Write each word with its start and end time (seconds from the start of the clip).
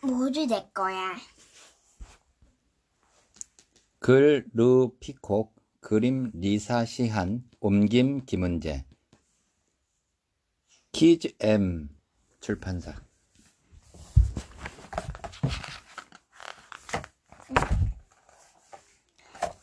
모두 0.00 0.46
내 0.46 0.68
거야. 0.72 1.16
글, 3.98 4.46
르, 4.54 4.90
피콕, 5.00 5.54
그림, 5.80 6.30
리사, 6.34 6.84
시한, 6.84 7.48
옮김, 7.60 8.24
김은재. 8.24 8.84
키즈 10.92 11.34
M 11.40 11.88
출판사. 12.40 12.94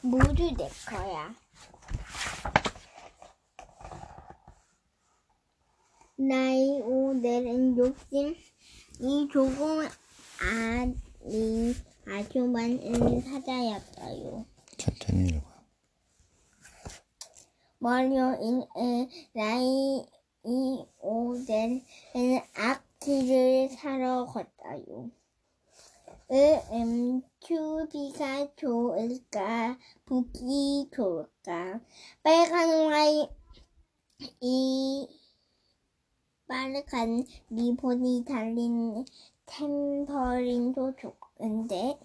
모두 0.01 0.51
내 0.57 0.69
거야. 0.87 1.33
나이 6.17 6.81
오늘은 6.81 7.77
욕심이 7.77 9.27
조금 9.31 9.87
아니 10.41 11.73
아주 12.07 12.45
많은 12.45 13.21
사자였어요. 13.21 14.45
천천히 14.77 15.29
읽어. 15.29 15.55
월요일에 17.79 19.07
나이 19.33 20.05
오늘은 20.99 21.81
악기를 22.55 23.69
사러 23.69 24.25
갔어요. 24.25 25.09
음, 26.31 27.21
추비가 27.39 28.47
좋을까, 28.55 29.77
보기 30.05 30.89
좋을까, 30.91 31.79
빨간 32.23 32.87
와이, 32.87 33.29
이, 34.41 35.07
빨간 36.47 37.23
리본이 37.49 38.25
달린 38.27 39.05
템퍼린도 39.45 40.93
좋은데, 40.95 41.97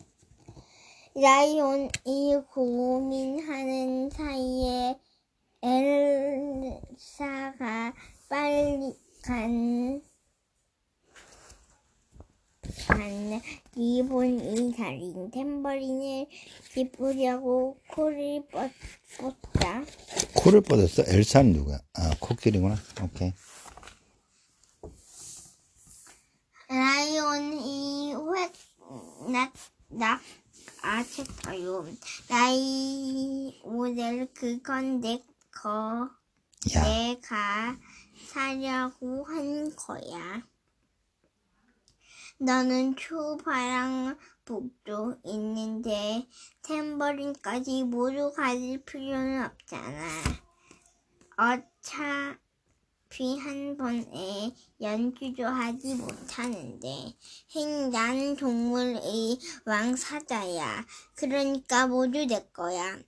라이온이 1.15 2.43
고민하는 2.53 4.11
사이에 4.11 4.97
엘사가 7.11 7.93
빨리 8.29 8.95
간, 9.23 10.01
간 12.87 13.43
리본이 13.75 14.73
달린 14.77 15.31
탬버린을 15.31 16.27
짚으려고 16.73 17.79
코를 17.89 18.47
뻗, 18.51 18.71
뻗다. 19.19 19.85
코를 20.37 20.61
뻗었어? 20.61 21.03
엘사는 21.07 21.53
누구야? 21.53 21.81
아, 21.95 22.11
코끼리구나. 22.21 22.77
오케이. 23.03 23.33
라이온이 26.71 28.15
획, 28.15 28.53
낙, 29.29 29.53
낙, 29.89 30.21
아쳤어요. 30.83 31.85
라이, 32.29 33.61
오늘 33.65 34.33
그건 34.33 35.01
내 35.01 35.21
거, 35.51 36.09
야, 36.73 36.83
내가 36.85 37.77
사려고 38.29 39.25
한 39.25 39.75
거야. 39.75 40.47
너는 42.39 42.95
초파랑 42.95 44.17
복도 44.45 45.17
있는데 45.25 46.29
탬버린까지 46.63 47.83
모두 47.83 48.33
가질 48.33 48.85
필요는 48.85 49.45
없잖아. 49.45 50.07
어차 51.37 52.39
피한 53.11 53.77
번에 53.77 54.55
연주도 54.81 55.45
하지 55.45 55.97
못하는데 55.97 57.15
행단 57.55 58.37
동물의 58.37 59.39
왕사자야. 59.65 60.87
그러니까 61.17 61.89
모두 61.89 62.25
내 62.25 62.47
거야. 62.53 62.99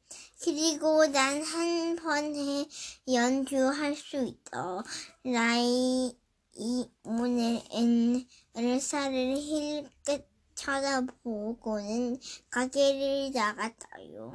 그리고 0.43 1.07
난 1.07 1.43
한 1.43 1.97
번에 1.97 2.67
연주할 3.13 3.95
수 3.95 4.17
있어. 4.27 4.83
라이 5.25 6.15
이 6.57 6.87
오늘은 7.05 8.27
엘사를 8.57 9.37
힐끗 9.37 10.29
쳐다보고는 10.57 12.19
가게를 12.51 13.31
나갔어요. 13.33 14.35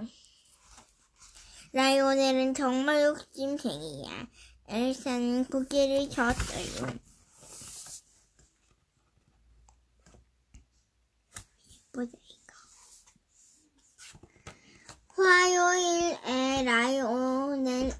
라이오넬은 1.74 2.54
정말 2.54 3.04
욕심쟁이야. 3.04 4.28
엘사는 4.70 5.46
고개를 5.46 6.10
젓어요. 6.10 6.92
예쁘다 11.98 12.12
이거. 12.28 12.54
화요일에 15.24 16.64
라이오넬은 16.64 17.94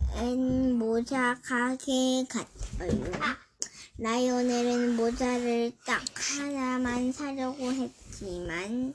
모자 0.78 1.40
가게에 1.42 2.26
갔어요. 2.30 3.12
라이오넬은 3.98 4.98
모자를 4.98 5.72
딱 5.86 6.04
하나만 6.14 7.14
사려고 7.14 7.72
했지만 7.72 8.94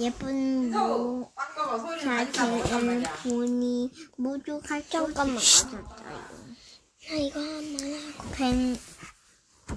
예쁜 0.00 0.72
모자들을 0.72 1.28
보니 3.22 3.92
모두 4.16 4.58
잠깐만 4.88 5.36
가졌어요. 5.36 6.39
나 7.10 7.16
이거 7.16 7.40
한번 7.40 7.92
하고. 7.92 8.30
괜, 8.36 8.76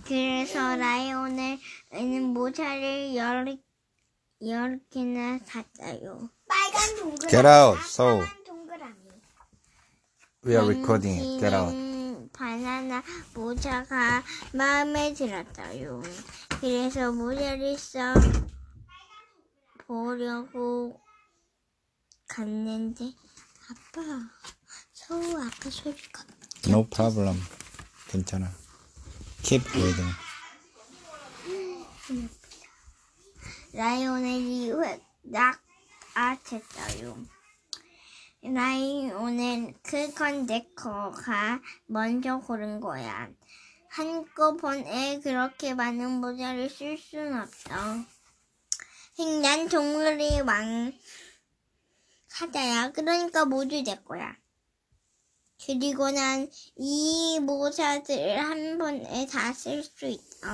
그래서 0.06 0.76
라이오넬은 0.76 2.22
모자를 2.32 3.16
열, 3.16 3.58
열 4.46 4.80
개나 4.92 5.40
샀어요. 5.40 6.30
빨간 6.48 6.96
동그라미. 6.96 7.32
Get 7.32 7.48
out, 7.48 7.80
so. 7.82 8.20
빨간 8.20 8.44
동그라미. 8.44 9.10
we 10.46 10.56
are 10.56 10.68
recording. 10.68 11.20
it. 11.20 11.40
Get 11.40 11.56
out. 11.56 11.76
바나나 12.34 13.02
모자가 13.34 14.24
마음에 14.54 15.14
들었어요. 15.16 16.04
그래서 16.62 17.12
모자를 17.12 17.76
써 17.80 18.14
보려고 19.88 21.02
갔는데 22.28 23.12
아빠 23.70 24.02
서우 24.94 25.42
아까 25.42 25.70
소리가 25.72 26.24
No 26.68 26.88
problem. 26.90 27.40
괜찮아. 28.08 28.50
Keep 29.44 29.68
reading. 29.70 30.14
라이오넬이 33.74 34.72
낙 35.24 35.60
아쳤어요. 36.14 37.18
라이오넬 38.44 39.74
그건 39.82 40.46
내 40.46 40.66
거가 40.76 41.60
먼저 41.88 42.40
고른 42.40 42.80
거야. 42.80 43.30
한꺼번에 43.90 45.20
그렇게 45.20 45.74
많은 45.74 46.22
모자를 46.22 46.70
쓸 46.70 46.98
순 46.98 47.34
없어. 47.34 47.72
난 49.42 49.68
동물의 49.68 50.42
왕 50.42 50.94
사자야. 52.28 52.92
그러니까 52.92 53.46
모두 53.46 53.82
내 53.84 53.96
거야. 54.04 54.36
그리고 55.66 56.10
난 56.12 56.50
이 56.78 57.40
모자들을 57.40 58.38
한 58.40 58.78
번에 58.78 59.26
다 59.28 59.54
쓸 59.54 59.84
수 59.84 60.06
있어. 60.08 60.48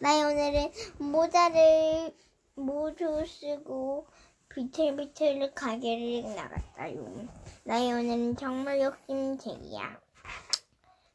라이오넬은 0.00 0.72
모자를 0.98 2.14
모두 2.54 3.24
쓰고 3.26 4.06
비틀비틀 4.48 5.54
가게를 5.54 6.34
나갔어요. 6.34 7.28
라이오넬은 7.64 8.36
정말 8.36 8.80
욕심쟁이야. 8.80 10.00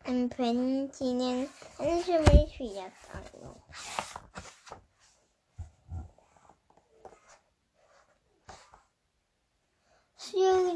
음, 0.07 0.29
벤치는 0.29 1.49
한숨을 1.77 2.25
쉬었어요. 2.25 3.55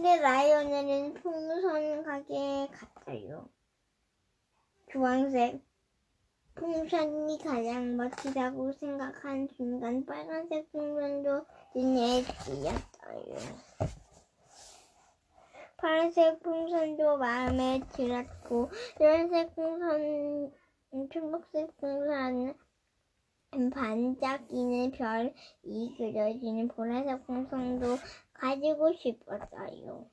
수요일에 0.07 0.21
라이오넬은 0.21 1.13
풍선 1.15 2.03
가게에 2.03 2.67
갔어요. 2.67 3.49
주황색 4.89 5.61
풍선이 6.55 7.37
가장 7.43 7.97
멋지다고 7.97 8.71
생각한 8.71 9.49
순간 9.57 10.05
빨간색 10.05 10.71
풍선도 10.71 11.45
눈에 11.75 12.23
띄었어요. 12.23 13.35
파란색 15.75 16.41
풍선도 16.41 17.17
마음에 17.17 17.81
들었고 17.91 18.71
노란색 18.97 19.53
풍선, 19.55 20.53
초록색 21.11 21.75
풍선, 21.77 22.55
반짝이는 23.73 24.91
별이 24.91 25.95
그려지는 25.97 26.67
보라색 26.69 27.25
풍선도 27.25 27.97
가지고 28.39 28.93
싶었어요. 28.93 30.09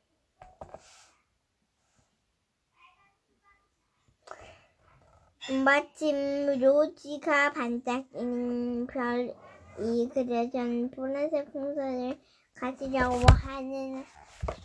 마침 5.64 6.58
로지가 6.58 7.52
반짝이는 7.52 8.86
별이 8.86 10.08
그려진 10.08 10.90
보라색 10.90 11.52
풍선을 11.52 12.18
가지려고 12.54 13.26
하는 13.30 14.04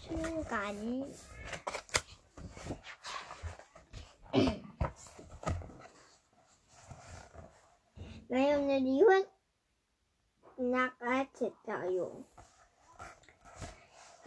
순간 0.07 1.13
라이오넬이 8.29 9.03
확 9.03 9.27
나가졌어요. 10.57 12.23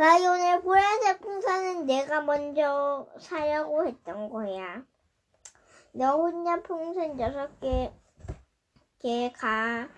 라이오넬 0.02 0.62
보라색 0.62 1.20
풍선은 1.20 1.86
내가 1.86 2.22
먼저 2.22 3.06
사려고 3.20 3.86
했던 3.86 4.30
거야. 4.30 4.84
너 5.92 6.16
혼자 6.16 6.60
풍선 6.60 7.20
여섯 7.20 7.60
개, 7.60 7.92
개가 8.98 9.88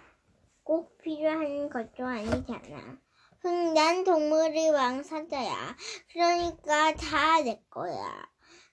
꼭 0.62 0.99
필요한 0.99 1.71
것도 1.71 2.05
아니잖아. 2.05 2.99
흥, 3.41 3.73
난 3.73 4.05
동물의 4.05 4.73
왕사자야. 4.73 5.75
그러니까 6.12 6.93
다 6.97 7.41
내 7.41 7.62
거야. 7.71 8.29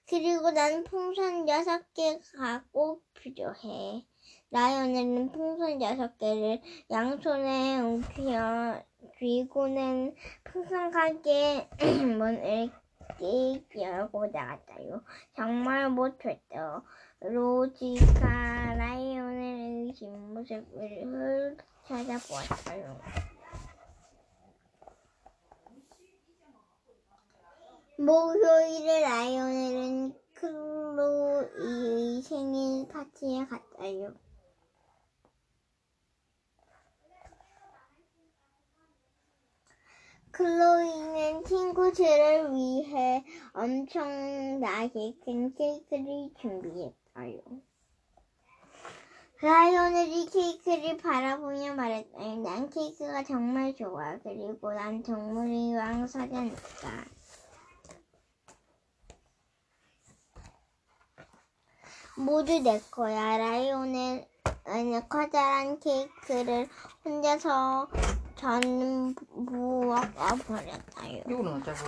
그리고 0.06 0.50
난 0.50 0.84
풍선 0.84 1.48
여섯 1.48 1.80
개가 1.94 2.64
꼭 2.72 3.06
필요해. 3.14 4.06
라이오넬은 4.50 5.32
풍선 5.32 5.80
여섯 5.80 6.18
개를 6.18 6.60
양손에 6.90 7.80
웅크려 7.80 8.84
쥐고는 9.18 10.14
풍선 10.44 10.90
가게 10.90 11.68
문을 11.80 12.70
띡 13.18 13.80
열고 13.80 14.26
나갔다요. 14.26 15.02
정말 15.36 15.90
못했어. 15.90 16.84
로지가 17.20 18.74
라이오넬의 18.74 19.92
뒷모습을 19.94 21.56
찾아보았어요. 21.86 23.00
목요일에 27.98 29.00
라이오넬은 29.02 30.14
클로이의 30.34 32.22
생일 32.22 32.88
파티에 32.88 33.46
갔어요. 33.46 34.14
클로이는 40.32 41.44
친구들을 41.44 42.54
위해 42.54 43.22
엄청나게 43.52 45.14
큰 45.24 45.54
케이크를 45.54 46.30
준비했어요. 46.40 47.40
라이오넬이 49.42 50.26
케이크를 50.26 50.96
바라보며 50.96 51.74
말했어요. 51.74 52.36
난 52.42 52.70
케이크가 52.70 53.24
정말 53.24 53.74
좋아. 53.76 54.16
그리고 54.22 54.72
난 54.72 55.02
동물의 55.02 55.74
왕 55.74 56.06
사자니까. 56.06 57.04
모두 62.16 62.58
내 62.60 62.80
거야. 62.90 63.36
라이오넬은 63.36 64.24
커다란 65.08 65.78
케이크를 65.80 66.68
혼자서 67.04 67.88
전부 68.42 69.24
먹어버렸어요. 69.84 71.22
이거는 71.28 71.62
어쩌고 71.62 71.78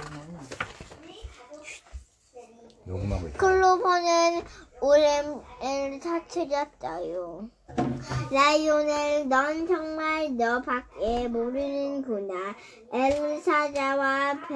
요금하고 2.86 3.26
있다. 3.28 3.38
클로버는 3.38 4.44
오랜을 4.80 5.98
터뜨렸어요. 6.00 7.50
라이오넬, 8.30 9.28
넌 9.28 9.66
정말 9.66 10.36
너밖에 10.36 11.26
모르는구나. 11.26 12.54
엘사자와 12.92 14.46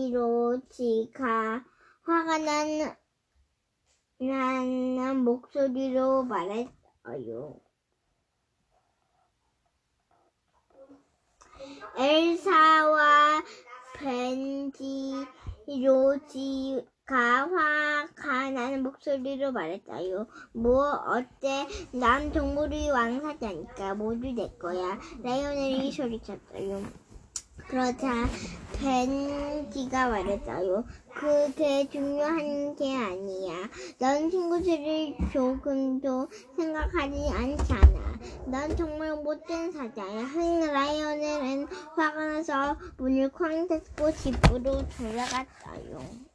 벨지로치가 0.00 1.64
화가 2.02 2.38
난, 2.38 2.96
나는 4.20 5.24
목소리로 5.24 6.22
말했어요. 6.22 7.67
엘사와 12.00 13.42
벤지로지가 15.66 16.86
화가 17.08 18.50
나는 18.50 18.84
목소리로 18.84 19.50
말했어요. 19.50 20.28
뭐 20.52 20.92
어때? 20.92 21.66
난 21.90 22.30
동물의 22.30 22.92
왕사자니까 22.92 23.96
모두 23.96 24.30
내 24.30 24.48
거야. 24.60 25.00
라이오넬이 25.24 25.90
소리쳤어요. 25.90 26.84
그러자 27.66 28.06
벤지가 28.80 30.08
말했어요. 30.08 30.84
그게 31.12 31.88
중요한 31.88 32.76
게 32.76 32.94
아니야. 32.94 33.68
넌 33.98 34.30
친구들을 34.30 35.16
조금도 35.32 36.28
생각하지 36.56 37.28
않잖아. 37.34 37.97
넌 38.46 38.76
정말 38.76 39.14
못된 39.16 39.72
사자야. 39.72 40.20
흥 40.24 40.60
라이오넬은 40.60 41.66
화가 41.96 42.26
나서 42.26 42.76
문을 42.96 43.30
쾅 43.30 43.68
닫고 43.68 44.12
집으로 44.12 44.88
돌아갔어요. 44.88 46.28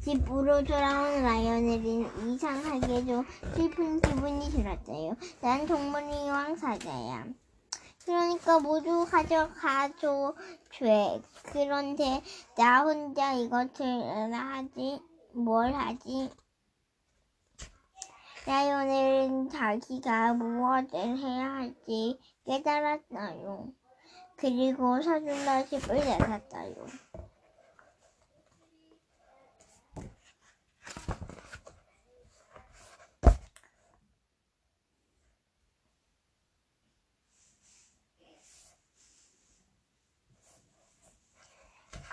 집으로 0.00 0.64
돌아온 0.64 1.22
라이오넬은 1.22 2.34
이상하게도 2.34 3.24
슬픈 3.54 4.00
기분이 4.00 4.50
들었어요. 4.50 5.16
난 5.40 5.66
동물의 5.66 6.28
왕사자야. 6.28 7.26
그러니까 8.04 8.58
모두 8.58 9.06
가져가줘 9.06 10.34
돼. 10.78 11.22
그런데 11.52 12.20
나 12.56 12.82
혼자 12.82 13.32
이것을 13.34 14.32
하지 14.34 15.00
뭘 15.34 15.72
하지? 15.72 16.30
라이오넬은 18.44 19.50
자기가 19.50 20.34
무엇을 20.34 21.16
해야 21.16 21.52
할지 21.54 22.18
깨달았어요. 22.44 23.72
그리고 24.36 25.00
서둘러 25.00 25.64
집을 25.66 25.96
나섰어요. 25.96 26.86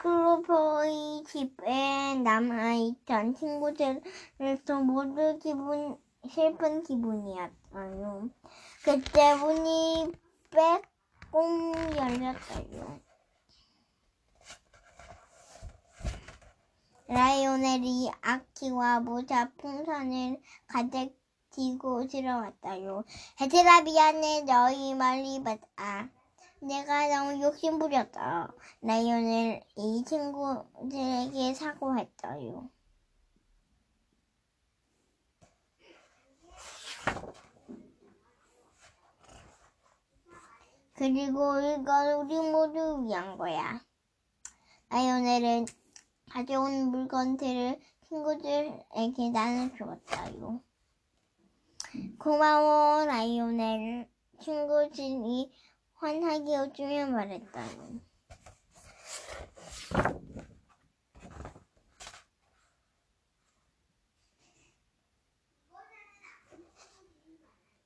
클로버의 0.01 1.23
집에 1.25 2.15
남아있던 2.23 3.33
친구들도 3.33 4.83
모두 4.83 5.39
기분, 5.39 5.97
슬픈 6.29 6.83
기분이었어요. 6.83 8.29
그때 8.83 9.35
문이 9.35 10.11
빼꼼 10.51 11.73
열렸어요. 11.97 12.99
라이오넬이 17.07 18.11
아키와 18.21 18.99
모자 18.99 19.51
풍선을 19.57 20.39
가득 20.67 21.17
지고 21.49 22.05
들어왔어요. 22.05 23.03
얘들아 23.41 23.81
미안해 23.81 24.41
너희 24.41 24.93
말이 24.93 25.39
맞아. 25.39 26.09
내가 26.59 27.07
너무 27.07 27.41
욕심부렸다. 27.41 28.53
라이온을 28.81 29.61
이 29.75 30.03
친구들에게 30.05 31.53
사과했어요. 31.55 32.69
그리고 40.99 41.57
이건 41.61 42.13
우리 42.15 42.35
모두 42.51 43.05
위한 43.07 43.37
거야. 43.37 43.81
라이오넬은 44.89 45.65
가져온 46.29 46.91
물건들을 46.91 47.79
친구들에게 48.05 49.29
나눠주었어요. 49.31 50.61
고마워, 52.19 53.05
라이오넬. 53.05 54.09
친구들이 54.41 55.49
환하게 55.93 56.57
웃으며 56.57 57.05
말했어요. 57.05 58.01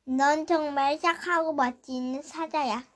넌 0.06 0.48
정말 0.48 1.00
착하고 1.00 1.54
멋진 1.54 2.20
사자야. 2.24 2.93